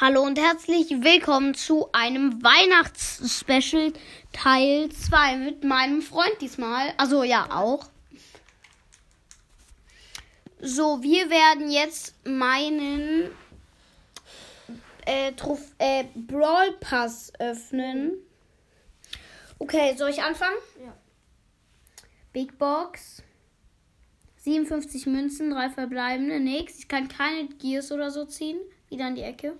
Hallo 0.00 0.22
und 0.22 0.38
herzlich 0.38 0.90
willkommen 0.90 1.54
zu 1.54 1.88
einem 1.90 2.40
Weihnachtsspecial 2.40 3.92
Teil 4.32 4.90
2 4.90 5.36
mit 5.38 5.64
meinem 5.64 6.02
Freund 6.02 6.36
diesmal. 6.40 6.94
Also 6.96 7.24
ja, 7.24 7.48
auch. 7.50 7.90
So, 10.60 11.02
wir 11.02 11.30
werden 11.30 11.68
jetzt 11.72 12.14
meinen 12.24 13.32
äh, 15.04 15.32
äh, 15.78 16.04
Brawl 16.14 16.74
Pass 16.78 17.32
öffnen. 17.40 18.18
Okay, 19.58 19.96
soll 19.96 20.10
ich 20.10 20.22
anfangen? 20.22 20.58
Ja. 20.80 20.96
Big 22.32 22.56
Box. 22.56 23.24
57 24.36 25.06
Münzen, 25.06 25.50
drei 25.50 25.70
verbleibende, 25.70 26.38
nix. 26.38 26.78
Ich 26.78 26.86
kann 26.86 27.08
keine 27.08 27.48
Gears 27.48 27.90
oder 27.90 28.12
so 28.12 28.26
ziehen. 28.26 28.60
Wieder 28.90 29.06
an 29.06 29.16
die 29.16 29.22
Ecke. 29.22 29.58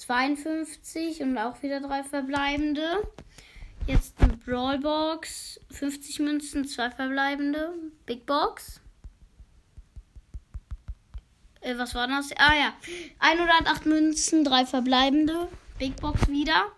52 0.00 1.20
und 1.20 1.36
auch 1.36 1.62
wieder 1.62 1.80
drei 1.80 2.02
verbleibende. 2.02 3.06
Jetzt 3.86 4.14
eine 4.18 4.36
Brawlbox. 4.38 5.60
50 5.70 6.20
Münzen, 6.20 6.66
zwei 6.66 6.90
verbleibende. 6.90 7.74
Big 8.06 8.24
Box. 8.24 8.80
Äh, 11.60 11.76
was 11.76 11.94
war 11.94 12.08
das? 12.08 12.30
Ah 12.36 12.54
ja. 12.54 12.74
108 13.18 13.84
Münzen, 13.84 14.42
drei 14.42 14.64
verbleibende. 14.64 15.48
Big 15.78 15.96
Box 15.96 16.28
wieder. 16.28 16.72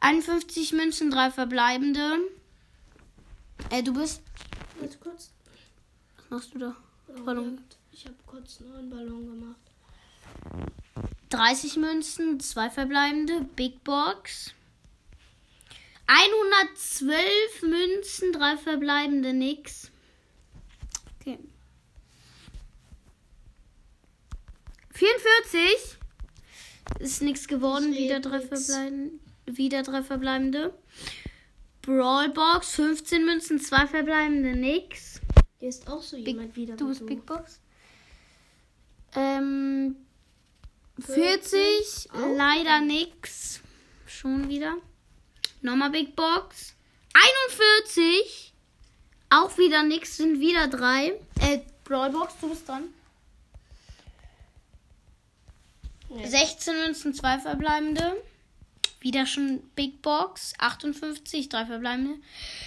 51 0.00 0.72
Münzen, 0.72 1.10
drei 1.10 1.30
verbleibende. 1.30 2.20
Äh, 3.70 3.82
du 3.82 3.92
bist. 3.92 4.22
Warte 4.80 4.96
kurz. 4.98 5.30
Was 6.16 6.30
machst 6.30 6.54
du 6.54 6.58
da? 6.58 6.76
Oh, 7.08 7.22
Ballon. 7.22 7.60
Ich 7.92 8.06
habe 8.06 8.16
kurz 8.26 8.60
einen 8.62 8.88
Ballon 8.88 9.26
gemacht. 9.26 9.65
30 11.30 11.76
Münzen, 11.76 12.40
zwei 12.40 12.70
verbleibende. 12.70 13.46
Big 13.56 13.82
Box. 13.84 14.54
112 16.06 17.62
Münzen, 17.62 18.32
drei 18.32 18.56
verbleibende, 18.56 19.32
nix. 19.32 19.90
Okay. 21.20 21.38
44. 24.92 25.98
Ist 27.00 27.22
nichts 27.22 27.48
geworden. 27.48 27.92
Wieder 27.92 28.16
red 28.16 28.24
drei 28.24 28.38
nix. 28.38 28.48
verbleibende. 28.48 29.18
Wieder 29.46 29.82
drei 29.82 30.02
verbleibende. 30.02 30.74
Brawlbox, 31.82 32.74
15 32.74 33.24
Münzen, 33.24 33.60
zwei 33.60 33.86
verbleibende, 33.86 34.56
nix. 34.56 35.20
Hier 35.58 35.68
ist 35.68 35.88
auch 35.88 36.02
so 36.02 36.16
jemand 36.16 36.54
wieder. 36.56 36.76
Du 36.76 36.88
bist 36.88 37.06
Big 37.06 37.24
Box. 37.24 37.60
Ähm, 39.14 39.96
40, 41.00 42.08
Auch 42.12 42.36
leider 42.36 42.80
nix. 42.80 43.60
Schon 44.06 44.48
wieder. 44.48 44.76
Nochmal 45.60 45.90
Big 45.90 46.16
Box. 46.16 46.74
41, 47.48 48.54
auch 49.30 49.56
wieder 49.58 49.82
nix, 49.82 50.16
sind 50.16 50.40
wieder 50.40 50.68
drei. 50.68 51.18
Äh, 51.40 51.60
Brawlbox, 51.84 52.34
du 52.40 52.50
bist 52.50 52.68
dran. 52.68 52.88
Nee. 56.08 56.26
16 56.26 56.74
Münzen, 56.76 57.14
zwei 57.14 57.38
verbleibende. 57.38 58.22
Wieder 59.00 59.26
schon 59.26 59.60
Big 59.74 60.02
Box. 60.02 60.54
58, 60.58 61.48
drei 61.48 61.66
verbleibende. 61.66 62.16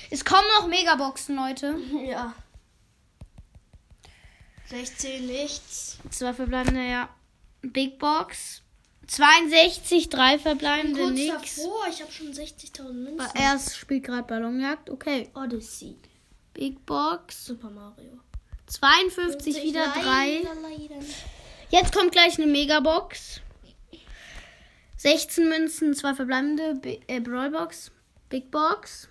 Es 0.09 0.23
kommen 0.23 0.47
noch 0.57 0.67
Megaboxen, 0.67 1.35
Leute. 1.35 1.75
Ja. 2.05 2.33
16 4.67 5.25
nichts. 5.25 5.97
Zwei 6.11 6.33
verbleibende, 6.33 6.87
ja. 6.87 7.09
Big 7.61 7.99
Box. 7.99 8.61
62, 9.07 10.09
drei 10.09 10.37
verbleibende, 10.37 10.99
Kurz 11.01 11.13
nix. 11.13 11.55
davor, 11.55 11.87
ich 11.89 12.01
habe 12.01 12.11
schon 12.11 12.27
60.000 12.27 12.93
Münzen. 12.93 13.27
Er 13.33 13.57
spielt 13.59 14.03
gerade 14.03 14.23
Ballonjagd. 14.27 14.89
Okay. 14.89 15.29
Odyssey. 15.33 15.95
Big 16.53 16.85
Box. 16.85 17.45
Super 17.45 17.71
Mario. 17.71 18.19
52, 18.67 19.63
wieder 19.63 19.87
drei. 19.87 20.43
Leider, 20.43 20.55
leider 20.61 20.95
nicht. 20.97 21.15
Jetzt 21.71 21.91
kommt 21.93 22.11
gleich 22.11 22.37
eine 22.37 22.45
Megabox. 22.51 23.41
16 24.97 25.49
Münzen, 25.49 25.95
zwei 25.95 26.13
verbleibende. 26.13 26.75
B 26.75 26.99
äh, 27.07 27.19
Brawlbox. 27.19 27.91
Big 28.29 28.51
Box. 28.51 29.07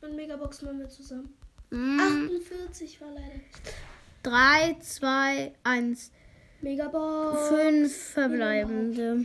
Und 0.00 0.16
Megabox 0.16 0.62
machen 0.62 0.78
wir 0.78 0.88
zusammen. 0.88 1.34
Mm, 1.70 2.28
48 2.30 3.00
war 3.00 3.10
leider 3.10 3.34
nicht. 3.34 3.46
3, 4.22 4.76
2, 4.80 5.52
1. 5.64 6.12
Megabox. 6.60 7.48
5 7.48 7.96
verbleibende. 8.12 9.24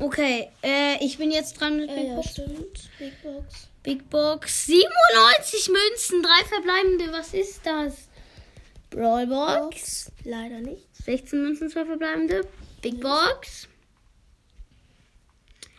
Okay, 0.00 0.50
äh, 0.62 1.04
ich 1.04 1.18
bin 1.18 1.30
jetzt 1.30 1.60
dran 1.60 1.76
mit 1.76 1.88
Äh, 1.90 1.94
Big 1.94 2.08
ja, 2.08 2.14
Box. 2.16 2.30
stimmt. 2.30 2.90
Big 2.98 3.22
Box. 3.22 3.68
Big 3.84 4.10
Box. 4.10 4.66
97 4.66 5.68
Münzen, 5.70 6.22
drei 6.22 6.44
verbleibende. 6.44 7.12
Was 7.12 7.32
ist 7.32 7.60
das? 7.64 8.08
Brawlbox. 8.90 9.60
Box. 9.60 10.12
Leider 10.24 10.60
nicht. 10.60 10.88
16 11.04 11.42
Münzen, 11.42 11.70
zwei 11.70 11.84
verbleibende. 11.84 12.46
Big 12.82 13.00
Box. 13.00 13.68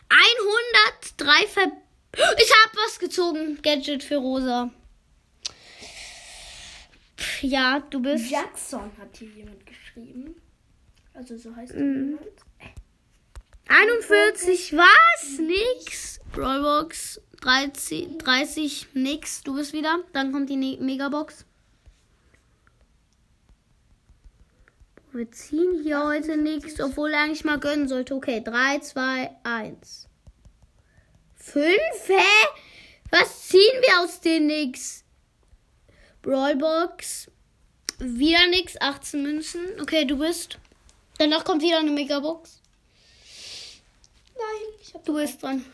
103 0.08 1.46
ver... 1.46 1.72
Ich 2.42 2.52
hab 2.52 2.76
was 2.76 2.98
gezogen. 2.98 3.58
Gadget 3.62 4.02
für 4.02 4.16
Rosa. 4.16 4.70
Ja, 7.42 7.80
du 7.80 8.00
bist... 8.00 8.30
Jackson 8.30 8.90
hat 8.98 9.16
hier 9.16 9.28
jemand 9.28 9.64
geschrieben. 9.66 10.34
Also 11.14 11.36
so 11.36 11.54
heißt 11.54 11.74
Mhm. 11.74 12.18
jemand. 12.18 12.30
41, 13.68 14.72
was? 14.76 15.38
Nix. 15.38 16.20
Brawlbox. 16.32 17.20
30, 17.40 18.18
30, 18.18 18.88
nix. 18.94 19.42
Du 19.42 19.54
bist 19.54 19.72
wieder. 19.72 20.00
Dann 20.12 20.32
kommt 20.32 20.50
die 20.50 20.56
ne 20.56 20.76
Megabox. 20.80 21.46
Wir 25.12 25.30
ziehen 25.32 25.82
hier 25.82 26.04
heute 26.04 26.36
nichts, 26.36 26.80
obwohl 26.80 27.12
er 27.12 27.22
eigentlich 27.22 27.44
mal 27.44 27.58
gönnen 27.58 27.88
sollte. 27.88 28.14
Okay, 28.14 28.42
3, 28.44 28.78
2, 28.78 29.30
1. 29.42 30.08
5? 31.36 31.66
Hä? 32.06 32.46
Was 33.10 33.48
ziehen 33.48 33.80
wir 33.80 34.00
aus 34.02 34.20
den 34.20 34.46
nix? 34.46 35.04
Brawlbox. 36.22 37.30
Wieder 37.98 38.46
nix. 38.48 38.80
18 38.80 39.22
Münzen. 39.22 39.80
Okay, 39.80 40.04
du 40.04 40.18
bist. 40.18 40.58
Danach 41.18 41.44
kommt 41.44 41.62
wieder 41.62 41.78
eine 41.78 41.90
Megabox. 41.90 42.60
Nein, 44.34 44.74
ich 44.80 44.94
hab 44.94 45.04
Du 45.04 45.14
bist 45.14 45.42
dran. 45.42 45.64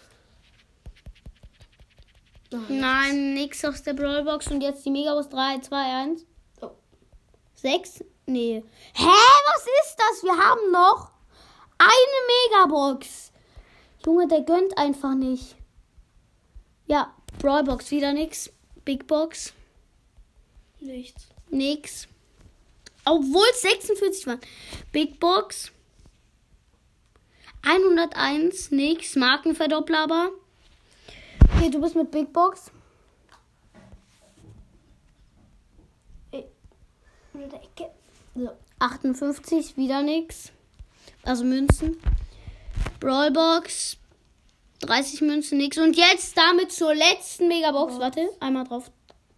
Nein. 2.51 2.81
Nein, 2.81 3.35
nix 3.35 3.65
aus 3.65 3.83
der 3.83 3.95
Brawlbox. 3.95 4.49
Und 4.49 4.61
jetzt 4.61 4.85
die 4.85 4.91
Megabox 4.91 5.29
3, 5.29 5.59
2, 5.59 5.77
1. 5.77 6.27
Oh. 6.63 6.71
6? 7.55 8.05
Nee. 8.27 8.63
Hä, 8.95 9.05
was 9.05 9.67
ist 9.83 9.97
das? 9.97 10.23
Wir 10.23 10.37
haben 10.37 10.73
noch 10.73 11.11
eine 11.79 12.67
Megabox. 12.71 13.33
Junge, 14.05 14.29
der 14.29 14.43
gönnt 14.43 14.79
einfach 14.79 15.15
nicht. 15.15 15.57
Ja, 16.87 17.15
Brawlbox 17.41 17.91
wieder 17.91 18.13
nix. 18.13 18.53
Big 18.85 19.09
Box 19.09 19.53
Nichts. 20.87 21.29
nix. 21.51 22.09
Obwohl 23.05 23.47
es 23.53 23.63
46 23.63 24.27
waren. 24.27 24.41
Big 24.93 25.21
Box 25.21 25.73
101 27.63 28.71
nix. 28.71 29.17
Markenverdoppler 29.17 30.05
aber. 30.05 30.31
Okay, 31.57 31.71
du 31.71 31.81
bist 31.81 31.97
mit 31.97 32.11
Big 32.11 32.33
Box. 32.33 32.71
Unter 37.33 37.49
der 37.49 37.63
Ecke. 37.63 37.91
So. 38.35 38.51
58, 38.79 39.77
wieder 39.77 40.03
nix. 40.03 40.53
Also 41.23 41.45
Münzen. 41.45 42.01
Brawlbox. 43.01 43.99
30 44.81 45.21
Münzen, 45.23 45.59
nix. 45.59 45.77
Und 45.79 45.97
jetzt 45.97 46.37
damit 46.37 46.73
zur 46.73 46.95
letzten 46.95 47.49
Megabox. 47.49 47.99
Warte, 47.99 48.29
einmal 48.41 48.65
drauf 48.65 48.91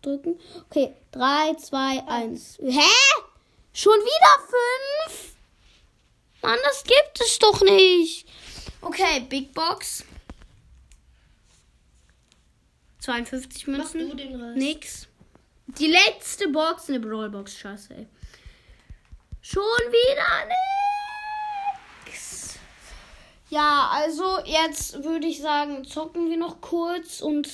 drücken. 0.03 0.39
Okay, 0.71 0.95
3, 1.13 1.55
2, 1.55 2.03
1. 2.07 2.59
Hä? 2.63 2.81
Schon 3.73 3.99
wieder 4.01 4.47
5? 5.09 5.35
Mann, 6.43 6.59
das 6.65 6.85
gibt 6.85 7.21
es 7.21 7.39
doch 7.39 7.61
nicht. 7.63 8.27
Okay, 8.81 9.21
Big 9.29 9.53
Box. 9.55 10.05
52 13.01 13.67
Mach 13.67 13.79
Münzen. 13.79 14.11
du 14.11 14.17
den 14.17 14.41
Rest. 14.41 14.57
Nix. 14.57 15.09
Die 15.67 15.87
letzte 15.87 16.49
Box, 16.49 16.89
eine 16.89 17.01
Brawlbox, 17.01 17.59
scheiße, 17.59 17.95
ey. 17.95 18.07
Schon 19.43 19.63
wieder 19.63 20.49
nix. 22.05 22.59
Ja, 23.51 23.89
also 23.93 24.41
jetzt 24.45 25.03
würde 25.05 25.27
ich 25.27 25.41
sagen, 25.41 25.85
zocken 25.85 26.29
wir 26.29 26.37
noch 26.37 26.61
kurz 26.61 27.21
und 27.21 27.49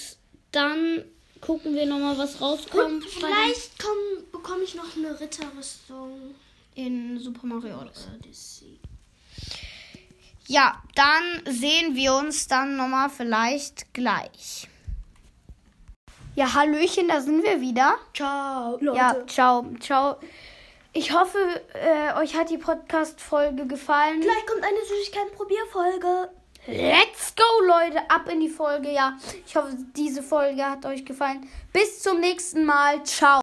dann 0.53 1.05
gucken 1.45 1.75
wir 1.75 1.87
nochmal, 1.87 2.17
was 2.17 2.41
rauskommt. 2.41 3.05
Und 3.05 3.05
vielleicht 3.05 3.79
komm, 3.79 4.25
bekomme 4.33 4.63
ich 4.65 4.75
noch 4.75 4.97
eine 4.97 5.19
Ritterrüstung. 5.19 6.35
in 6.75 7.19
Super 7.19 7.47
Mario 7.47 7.81
Odyssey. 7.81 8.09
Odyssey. 8.19 8.81
Ja, 10.47 10.83
dann 10.95 11.55
sehen 11.55 11.95
wir 11.95 12.15
uns 12.15 12.49
dann 12.49 12.77
nochmal 12.77 13.09
vielleicht 13.11 13.93
gleich. 13.95 14.69
Ja, 16.35 16.53
Hallöchen, 16.53 17.09
da 17.09 17.21
sind 17.21 17.45
wir 17.45 17.61
wieder. 17.61 17.97
Ciao, 18.13 18.77
Leute. 18.81 18.99
Ja, 18.99 19.27
ciao, 19.27 19.67
ciao. 19.81 20.17
Ich 20.93 21.13
hoffe, 21.13 21.39
äh, 21.75 22.15
euch 22.21 22.37
hat 22.37 22.51
die 22.51 22.59
Podcast-Folge 22.59 23.67
gefallen. 23.67 24.21
Gleich 24.21 24.47
kommt 24.47 24.63
eine 24.65 24.79
Süßigkeiten-Probierfolge. 24.79 26.31
Let's 26.67 27.35
go, 27.35 27.67
Leute, 27.67 27.99
ab 28.09 28.29
in 28.31 28.41
die 28.41 28.49
Folge. 28.49 28.91
Ja, 28.91 29.19
ich 29.47 29.55
hoffe, 29.55 29.77
diese 29.95 30.23
Folge 30.23 30.65
hat 30.65 30.87
euch 30.87 31.05
gefallen. 31.05 31.49
Bis 31.73 32.01
zum 32.01 32.21
nächsten 32.21 32.65
Mal. 32.65 33.05
Ciao. 33.05 33.33